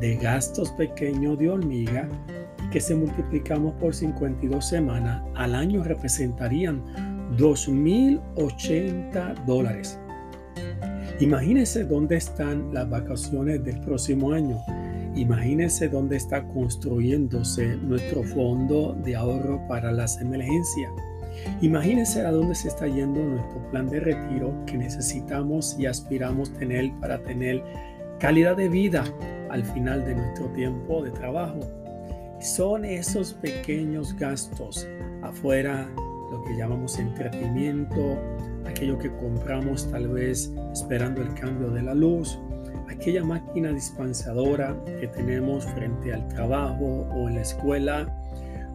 de 0.00 0.16
gastos 0.16 0.70
pequeños 0.72 1.38
de 1.38 1.50
hormiga 1.50 2.08
que 2.70 2.80
se 2.80 2.94
multiplicamos 2.94 3.74
por 3.74 3.94
52 3.94 4.66
semanas 4.66 5.22
al 5.34 5.54
año 5.54 5.82
representarían 5.82 6.82
2.080 7.36 9.44
dólares. 9.44 9.98
Imagínense 11.20 11.84
dónde 11.84 12.16
están 12.16 12.72
las 12.72 12.88
vacaciones 12.88 13.62
del 13.64 13.80
próximo 13.80 14.32
año. 14.32 14.58
Imagínense 15.16 15.88
dónde 15.88 16.16
está 16.16 16.46
construyéndose 16.48 17.76
nuestro 17.76 18.22
fondo 18.22 18.96
de 19.04 19.16
ahorro 19.16 19.60
para 19.68 19.92
las 19.92 20.20
emergencias. 20.20 20.90
Imagínense 21.60 22.24
a 22.24 22.30
dónde 22.30 22.54
se 22.54 22.68
está 22.68 22.86
yendo 22.86 23.22
nuestro 23.22 23.70
plan 23.70 23.88
de 23.88 24.00
retiro 24.00 24.54
que 24.66 24.78
necesitamos 24.78 25.76
y 25.78 25.86
aspiramos 25.86 26.52
tener 26.54 26.92
para 27.00 27.22
tener 27.22 27.62
calidad 28.18 28.56
de 28.56 28.68
vida 28.68 29.04
al 29.50 29.64
final 29.64 30.04
de 30.04 30.14
nuestro 30.14 30.46
tiempo 30.52 31.02
de 31.02 31.10
trabajo. 31.10 31.79
Son 32.40 32.86
esos 32.86 33.34
pequeños 33.34 34.16
gastos 34.16 34.88
afuera, 35.22 35.86
lo 36.32 36.42
que 36.42 36.56
llamamos 36.56 36.98
entretenimiento, 36.98 38.18
aquello 38.66 38.98
que 38.98 39.14
compramos 39.16 39.90
tal 39.90 40.08
vez 40.08 40.50
esperando 40.72 41.20
el 41.20 41.34
cambio 41.34 41.68
de 41.70 41.82
la 41.82 41.94
luz, 41.94 42.38
aquella 42.88 43.22
máquina 43.22 43.72
dispensadora 43.72 44.74
que 44.98 45.08
tenemos 45.08 45.66
frente 45.66 46.14
al 46.14 46.26
trabajo 46.28 47.06
o 47.14 47.28
en 47.28 47.34
la 47.34 47.42
escuela, 47.42 48.06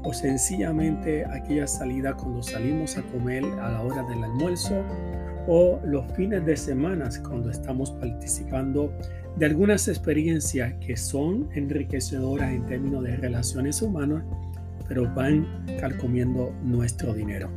o 0.03 0.13
sencillamente 0.13 1.25
aquella 1.25 1.65
salida 1.65 2.13
cuando 2.13 2.43
salimos 2.43 2.95
a 2.97 3.01
comer 3.01 3.43
a 3.43 3.71
la 3.71 3.81
hora 3.81 4.03
del 4.03 4.23
almuerzo 4.23 4.83
o 5.47 5.79
los 5.85 6.11
fines 6.13 6.45
de 6.45 6.57
semana 6.57 7.09
cuando 7.27 7.49
estamos 7.49 7.91
participando 7.91 8.91
de 9.37 9.45
algunas 9.45 9.87
experiencias 9.87 10.73
que 10.85 10.97
son 10.97 11.47
enriquecedoras 11.53 12.51
en 12.51 12.65
términos 12.65 13.03
de 13.03 13.15
relaciones 13.17 13.81
humanas, 13.81 14.23
pero 14.87 15.13
van 15.13 15.45
calcomiendo 15.79 16.53
nuestro 16.63 17.13
dinero. 17.13 17.49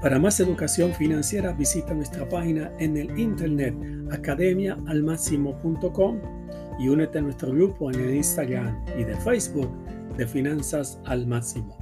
Para 0.00 0.18
más 0.18 0.40
educación 0.40 0.92
financiera 0.92 1.52
visita 1.52 1.94
nuestra 1.94 2.28
página 2.28 2.72
en 2.80 2.96
el 2.96 3.16
internet 3.18 3.74
academiaalmáximo.com 4.10 6.18
y 6.78 6.88
únete 6.88 7.18
a 7.18 7.22
nuestro 7.22 7.52
grupo 7.52 7.90
en 7.90 8.00
el 8.00 8.14
Instagram 8.16 8.84
y 8.98 9.04
de 9.04 9.14
Facebook 9.16 9.70
de 10.16 10.26
Finanzas 10.26 10.98
al 11.04 11.26
Máximo. 11.26 11.81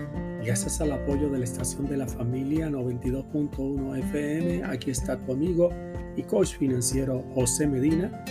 Gracias 0.43 0.81
al 0.81 0.91
apoyo 0.91 1.29
de 1.29 1.37
la 1.37 1.43
estación 1.43 1.85
de 1.87 1.97
la 1.97 2.07
familia 2.07 2.67
92.1 2.67 3.99
FM, 3.99 4.63
aquí 4.63 4.89
está 4.89 5.15
tu 5.15 5.33
amigo 5.33 5.69
y 6.15 6.23
coach 6.23 6.57
financiero 6.57 7.23
José 7.35 7.67
Medina. 7.67 8.25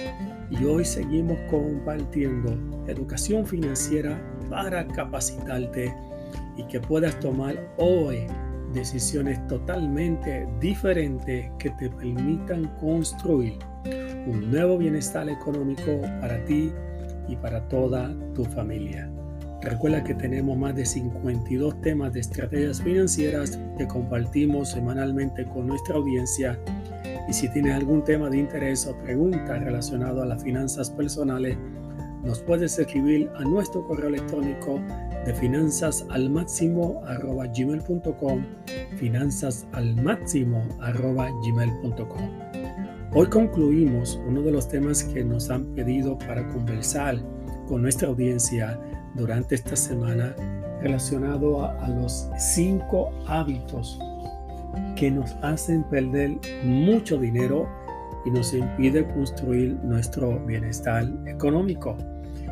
Y 0.51 0.65
hoy 0.65 0.85
seguimos 0.85 1.39
compartiendo 1.49 2.53
educación 2.89 3.47
financiera 3.47 4.21
para 4.49 4.89
capacitarte 4.89 5.95
y 6.57 6.65
que 6.65 6.81
puedas 6.81 7.19
tomar 7.21 7.57
hoy 7.79 8.27
decisiones 8.73 9.47
totalmente 9.47 10.49
diferentes 10.61 11.49
que 11.61 11.71
te 11.71 11.91
permitan 11.91 12.67
construir 12.81 13.57
un 14.27 14.51
nuevo 14.51 14.79
bienestar 14.79 15.29
económico 15.29 16.01
para 16.21 16.45
ti 16.45 16.73
y 17.29 17.37
para 17.37 17.69
toda 17.69 18.13
tu 18.35 18.45
familia. 18.45 19.10
Recuerda 19.63 20.03
que 20.03 20.15
tenemos 20.15 20.57
más 20.57 20.75
de 20.75 20.87
52 20.87 21.81
temas 21.83 22.13
de 22.13 22.21
estrategias 22.21 22.81
financieras 22.81 23.59
que 23.77 23.87
compartimos 23.87 24.71
semanalmente 24.71 25.45
con 25.45 25.67
nuestra 25.67 25.97
audiencia. 25.97 26.59
Y 27.29 27.33
si 27.33 27.49
tienes 27.51 27.75
algún 27.75 28.03
tema 28.03 28.31
de 28.31 28.39
interés 28.39 28.87
o 28.87 28.97
pregunta 29.03 29.59
relacionado 29.59 30.23
a 30.23 30.27
las 30.27 30.43
finanzas 30.43 30.91
personales, 30.91 31.59
nos 32.25 32.41
puedes 32.41 32.79
escribir 32.79 33.31
a 33.37 33.45
nuestro 33.45 33.87
correo 33.87 34.09
electrónico 34.09 34.81
de 35.25 35.35
finanzas 35.35 36.07
al 36.11 36.31
máximo 36.31 37.03
arroba 37.07 37.47
gmail.com 37.55 38.45
finanzas 38.97 39.67
al 39.73 39.97
Hoy 43.13 43.27
concluimos 43.27 44.21
uno 44.27 44.43
de 44.43 44.53
los 44.53 44.69
temas 44.69 45.05
que 45.05 45.25
nos 45.25 45.51
han 45.51 45.67
pedido 45.75 46.19
para 46.19 46.47
conversar 46.49 47.19
con 47.67 47.83
nuestra 47.83 48.09
audiencia 48.09 48.79
durante 49.15 49.55
esta 49.55 49.77
semana 49.77 50.35
relacionado 50.81 51.65
a, 51.65 51.89
los 51.89 52.29
cinco 52.39 53.11
hábitos 53.27 53.99
que 54.97 55.11
nos 55.11 55.33
hacen 55.43 55.83
perder 55.85 56.39
mucho 56.65 57.19
dinero 57.19 57.69
y 58.25 58.31
nos 58.31 58.53
impide 58.55 59.07
construir 59.15 59.75
nuestro 59.83 60.39
bienestar 60.45 61.11
económico. 61.27 61.97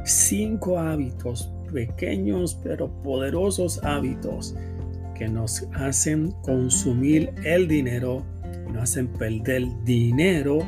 Cinco 0.05 0.79
hábitos 0.79 1.53
pequeños 1.73 2.59
pero 2.63 2.89
poderosos 3.03 3.83
hábitos 3.85 4.55
que 5.15 5.29
nos 5.29 5.67
hacen 5.75 6.33
consumir 6.43 7.33
el 7.45 7.69
dinero 7.69 8.23
y 8.69 8.73
nos 8.73 8.85
hacen 8.85 9.09
perder 9.09 9.67
dinero 9.85 10.61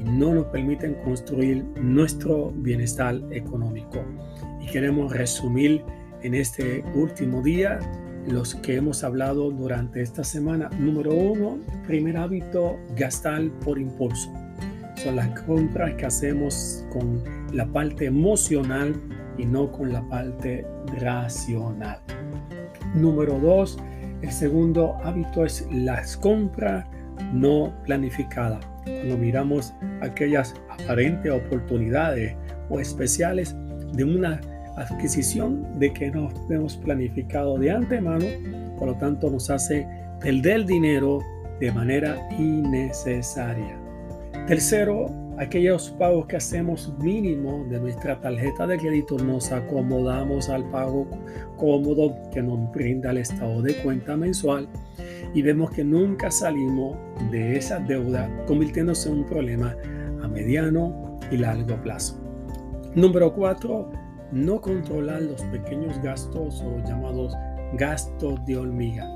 y 0.00 0.04
no 0.04 0.34
nos 0.34 0.46
permiten 0.46 0.94
construir 1.04 1.64
nuestro 1.80 2.50
bienestar 2.50 3.20
económico. 3.30 4.02
Queremos 4.72 5.12
resumir 5.12 5.82
en 6.22 6.34
este 6.34 6.84
último 6.94 7.42
día 7.42 7.78
los 8.26 8.54
que 8.56 8.76
hemos 8.76 9.02
hablado 9.02 9.50
durante 9.50 10.02
esta 10.02 10.22
semana. 10.22 10.68
Número 10.78 11.14
uno, 11.14 11.58
primer 11.86 12.18
hábito, 12.18 12.78
gastar 12.94 13.48
por 13.64 13.78
impulso. 13.78 14.30
Son 14.96 15.16
las 15.16 15.28
compras 15.40 15.94
que 15.94 16.04
hacemos 16.04 16.84
con 16.92 17.22
la 17.52 17.64
parte 17.66 18.06
emocional 18.06 18.94
y 19.38 19.46
no 19.46 19.72
con 19.72 19.90
la 19.90 20.06
parte 20.08 20.66
racional. 21.00 22.00
Número 22.94 23.38
dos, 23.38 23.78
el 24.20 24.30
segundo 24.30 24.96
hábito 25.02 25.46
es 25.46 25.66
las 25.72 26.16
compras 26.18 26.84
no 27.32 27.72
planificadas. 27.84 28.64
Cuando 28.84 29.16
miramos 29.16 29.72
aquellas 30.02 30.54
aparentes 30.68 31.32
oportunidades 31.32 32.36
o 32.68 32.80
especiales 32.80 33.56
de 33.94 34.04
una 34.04 34.40
adquisición 34.82 35.78
de 35.78 35.92
que 35.92 36.10
no 36.10 36.28
hemos 36.50 36.76
planificado 36.76 37.58
de 37.58 37.70
antemano, 37.70 38.26
por 38.78 38.88
lo 38.88 38.94
tanto 38.96 39.30
nos 39.30 39.50
hace 39.50 39.86
perder 40.20 40.66
dinero 40.66 41.20
de 41.60 41.72
manera 41.72 42.16
innecesaria. 42.38 43.76
Tercero, 44.46 45.06
aquellos 45.38 45.90
pagos 45.90 46.26
que 46.26 46.36
hacemos 46.36 46.92
mínimo 46.98 47.64
de 47.70 47.78
nuestra 47.78 48.20
tarjeta 48.20 48.66
de 48.66 48.78
crédito 48.78 49.16
nos 49.18 49.52
acomodamos 49.52 50.48
al 50.48 50.68
pago 50.70 51.06
cómodo 51.56 52.14
que 52.32 52.42
nos 52.42 52.70
brinda 52.72 53.10
el 53.10 53.18
estado 53.18 53.62
de 53.62 53.74
cuenta 53.82 54.16
mensual 54.16 54.68
y 55.34 55.42
vemos 55.42 55.70
que 55.70 55.84
nunca 55.84 56.30
salimos 56.30 56.96
de 57.30 57.56
esa 57.56 57.78
deuda 57.78 58.28
convirtiéndose 58.46 59.08
en 59.08 59.18
un 59.18 59.26
problema 59.26 59.76
a 60.22 60.28
mediano 60.28 61.18
y 61.30 61.36
largo 61.36 61.76
plazo. 61.82 62.18
Número 62.94 63.32
cuatro, 63.32 63.90
no 64.32 64.60
controlar 64.60 65.22
los 65.22 65.42
pequeños 65.44 66.00
gastos 66.02 66.62
o 66.62 66.78
llamados 66.86 67.34
gastos 67.74 68.44
de 68.46 68.56
hormiga. 68.56 69.06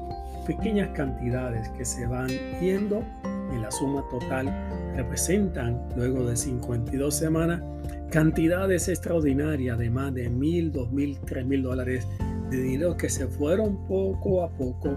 Pequeñas 0.46 0.90
cantidades 0.94 1.68
que 1.70 1.84
se 1.84 2.06
van 2.06 2.28
yendo 2.60 3.04
en 3.52 3.62
la 3.62 3.70
suma 3.70 4.04
total 4.10 4.52
representan, 4.96 5.80
luego 5.96 6.24
de 6.24 6.36
52 6.36 7.14
semanas, 7.14 7.62
cantidades 8.10 8.88
extraordinarias 8.88 9.78
de 9.78 9.90
más 9.90 10.12
de 10.14 10.28
mil, 10.28 10.72
dos 10.72 10.90
mil, 10.90 11.18
tres 11.20 11.46
mil 11.46 11.62
dólares 11.62 12.06
de 12.50 12.62
dinero 12.62 12.96
que 12.96 13.08
se 13.08 13.26
fueron 13.26 13.86
poco 13.86 14.42
a 14.42 14.50
poco, 14.50 14.90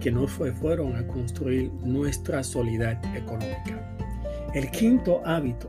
que 0.00 0.10
no 0.10 0.26
fue, 0.26 0.52
fueron 0.52 0.96
a 0.96 1.06
construir 1.06 1.70
nuestra 1.84 2.42
solidaridad 2.42 3.16
económica. 3.16 3.96
El 4.54 4.70
quinto 4.70 5.20
hábito 5.24 5.68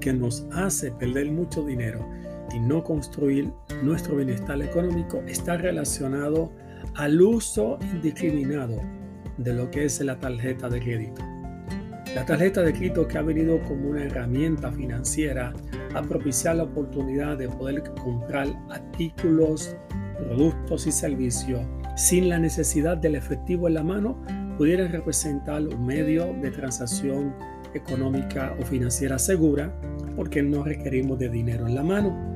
que 0.00 0.12
nos 0.12 0.46
hace 0.52 0.90
perder 0.92 1.30
mucho 1.32 1.64
dinero 1.64 2.06
y 2.54 2.60
no 2.60 2.84
construir 2.84 3.52
nuestro 3.82 4.16
bienestar 4.16 4.62
económico 4.62 5.22
está 5.26 5.56
relacionado 5.56 6.52
al 6.94 7.20
uso 7.20 7.78
indiscriminado 7.92 8.80
de 9.38 9.52
lo 9.52 9.70
que 9.70 9.84
es 9.84 10.00
la 10.00 10.18
tarjeta 10.18 10.68
de 10.68 10.80
crédito. 10.80 11.22
La 12.14 12.24
tarjeta 12.24 12.62
de 12.62 12.72
crédito 12.72 13.08
que 13.08 13.18
ha 13.18 13.22
venido 13.22 13.60
como 13.62 13.90
una 13.90 14.04
herramienta 14.04 14.70
financiera 14.70 15.52
a 15.94 16.02
propiciar 16.02 16.56
la 16.56 16.62
oportunidad 16.62 17.36
de 17.36 17.48
poder 17.48 17.82
comprar 18.00 18.48
artículos, 18.70 19.76
productos 20.16 20.86
y 20.86 20.92
servicios 20.92 21.62
sin 21.96 22.28
la 22.28 22.38
necesidad 22.38 22.96
del 22.96 23.16
efectivo 23.16 23.66
en 23.66 23.74
la 23.74 23.82
mano, 23.82 24.20
pudiera 24.56 24.86
representar 24.86 25.62
un 25.62 25.86
medio 25.86 26.32
de 26.40 26.50
transacción 26.52 27.34
económica 27.74 28.56
o 28.60 28.64
financiera 28.64 29.18
segura 29.18 29.76
porque 30.14 30.42
no 30.42 30.62
requerimos 30.62 31.18
de 31.18 31.28
dinero 31.28 31.66
en 31.66 31.74
la 31.74 31.82
mano 31.82 32.33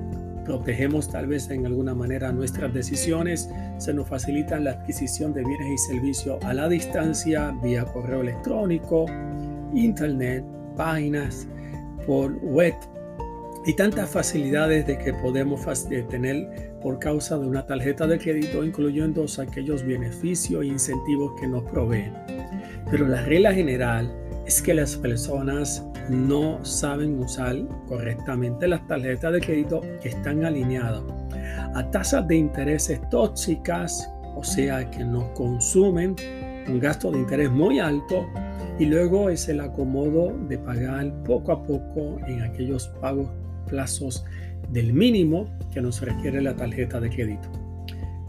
protegemos 0.48 1.10
tal 1.10 1.26
vez 1.26 1.50
en 1.50 1.66
alguna 1.66 1.94
manera 1.94 2.32
nuestras 2.32 2.72
decisiones, 2.72 3.50
se 3.76 3.92
nos 3.92 4.08
facilita 4.08 4.58
la 4.58 4.70
adquisición 4.70 5.34
de 5.34 5.44
bienes 5.44 5.68
y 5.68 5.92
servicios 5.92 6.42
a 6.42 6.54
la 6.54 6.70
distancia 6.70 7.54
vía 7.62 7.84
correo 7.84 8.22
electrónico, 8.22 9.04
internet, 9.74 10.42
páginas, 10.74 11.46
por 12.06 12.32
web 12.42 12.72
y 13.66 13.74
tantas 13.74 14.08
facilidades 14.08 14.86
de 14.86 14.96
que 14.96 15.12
podemos 15.12 15.60
tener 16.08 16.78
por 16.80 16.98
causa 16.98 17.36
de 17.36 17.46
una 17.46 17.66
tarjeta 17.66 18.06
de 18.06 18.18
crédito, 18.18 18.64
incluyendo 18.64 19.26
aquellos 19.38 19.84
beneficios 19.84 20.62
e 20.62 20.68
incentivos 20.68 21.38
que 21.38 21.46
nos 21.46 21.62
proveen. 21.64 22.14
Pero 22.90 23.06
la 23.06 23.20
regla 23.20 23.52
general 23.52 24.10
es 24.46 24.62
que 24.62 24.72
las 24.72 24.96
personas 24.96 25.84
no 26.08 26.64
saben 26.64 27.18
usar 27.18 27.56
correctamente 27.86 28.68
las 28.68 28.86
tarjetas 28.86 29.32
de 29.32 29.40
crédito 29.40 29.80
que 30.02 30.10
están 30.10 30.44
alineadas 30.44 31.02
a 31.74 31.90
tasas 31.90 32.26
de 32.26 32.36
intereses 32.36 33.00
tóxicas, 33.10 34.10
o 34.34 34.42
sea, 34.42 34.90
que 34.90 35.04
nos 35.04 35.24
consumen 35.30 36.16
un 36.68 36.80
gasto 36.80 37.10
de 37.10 37.18
interés 37.18 37.50
muy 37.50 37.78
alto 37.78 38.26
y 38.78 38.86
luego 38.86 39.30
es 39.30 39.48
el 39.48 39.60
acomodo 39.60 40.36
de 40.48 40.58
pagar 40.58 41.12
poco 41.24 41.52
a 41.52 41.62
poco 41.62 42.18
en 42.26 42.42
aquellos 42.42 42.88
pagos 43.00 43.28
plazos 43.66 44.24
del 44.70 44.92
mínimo 44.92 45.46
que 45.72 45.80
nos 45.80 46.00
requiere 46.00 46.40
la 46.40 46.54
tarjeta 46.54 47.00
de 47.00 47.10
crédito. 47.10 47.48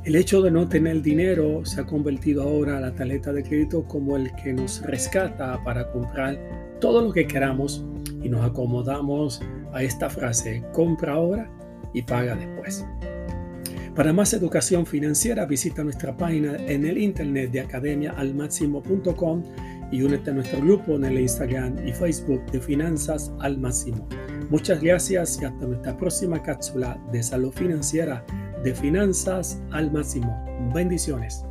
El 0.05 0.15
hecho 0.15 0.41
de 0.41 0.49
no 0.49 0.67
tener 0.67 1.01
dinero 1.01 1.65
se 1.65 1.81
ha 1.81 1.85
convertido 1.85 2.43
ahora 2.43 2.79
la 2.79 2.93
tarjeta 2.93 3.33
de 3.33 3.43
crédito 3.43 3.83
como 3.83 4.15
el 4.15 4.33
que 4.35 4.53
nos 4.53 4.81
rescata 4.81 5.61
para 5.63 5.91
comprar 5.91 6.39
todo 6.79 7.01
lo 7.01 7.11
que 7.11 7.27
queramos 7.27 7.83
y 8.21 8.29
nos 8.29 8.45
acomodamos 8.45 9.41
a 9.73 9.83
esta 9.83 10.09
frase, 10.09 10.63
compra 10.73 11.13
ahora 11.13 11.49
y 11.93 12.01
paga 12.01 12.35
después. 12.35 12.85
Para 13.95 14.13
más 14.13 14.33
educación 14.33 14.85
financiera 14.85 15.45
visita 15.45 15.83
nuestra 15.83 16.15
página 16.15 16.55
en 16.67 16.85
el 16.85 16.97
internet 16.97 17.51
de 17.51 17.59
academiaalmáximo.com 17.61 19.43
y 19.91 20.03
únete 20.03 20.31
a 20.31 20.33
nuestro 20.33 20.61
grupo 20.61 20.95
en 20.95 21.05
el 21.05 21.19
Instagram 21.19 21.85
y 21.85 21.91
Facebook 21.91 22.45
de 22.51 22.61
Finanzas 22.61 23.31
al 23.39 23.57
Máximo. 23.57 24.07
Muchas 24.49 24.81
gracias 24.81 25.39
y 25.41 25.45
hasta 25.45 25.65
nuestra 25.65 25.97
próxima 25.97 26.41
cápsula 26.41 26.99
de 27.11 27.21
salud 27.21 27.51
financiera 27.51 28.25
de 28.63 28.73
finanzas 28.73 29.61
al 29.71 29.91
máximo. 29.91 30.45
Bendiciones. 30.73 31.45